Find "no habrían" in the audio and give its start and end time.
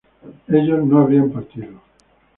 0.83-1.29